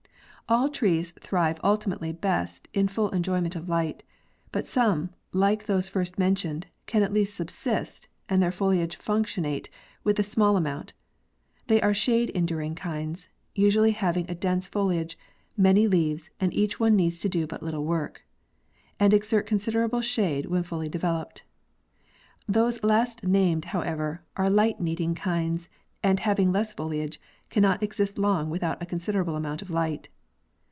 All 0.49 0.67
trees 0.67 1.13
thrive 1.21 1.59
ultimately 1.63 2.11
best 2.11 2.67
in 2.73 2.89
full 2.89 3.09
enjoyment 3.11 3.55
of 3.55 3.69
light. 3.69 4.03
But 4.51 4.67
some, 4.67 5.11
like 5.31 5.65
those 5.65 5.87
first 5.87 6.19
mentioned, 6.19 6.67
can 6.87 7.03
at 7.03 7.13
least 7.13 7.35
subsist 7.35 8.09
and 8.27 8.43
their— 8.43 8.51
foliage 8.51 8.99
functionate 8.99 9.69
with 10.03 10.19
a 10.19 10.23
small 10.23 10.57
amount—they 10.57 11.81
are 11.81 11.93
shade 11.93 12.33
endur 12.35 12.61
ing 12.65 12.75
kinds, 12.75 13.29
usually 13.55 13.91
having 13.91 14.29
a 14.29 14.35
dense 14.35 14.67
foliage, 14.67 15.17
many 15.55 15.87
leaves, 15.87 16.29
and 16.41 16.53
each 16.53 16.81
one 16.81 16.97
needs 16.97 17.21
to 17.21 17.29
do 17.29 17.47
but 17.47 17.63
little 17.63 17.85
work—and 17.85 19.13
exert 19.13 19.45
considerable 19.47 20.01
shade 20.01 20.47
when 20.47 20.63
fully 20.63 20.89
developed. 20.89 21.43
Those 22.45 22.83
last 22.83 23.23
named, 23.23 23.63
however, 23.63 24.21
are 24.35 24.49
light 24.49 24.81
needing 24.81 25.15
kinds, 25.15 25.69
and 26.03 26.19
having 26.19 26.51
less 26.51 26.73
foliage, 26.73 27.21
cannot 27.49 27.81
exist 27.81 28.17
long 28.17 28.49
without 28.49 28.81
a 28.83 28.85
considerable 28.85 29.37
amount 29.37 29.61
of 29.61 29.69
light. 29.69 30.09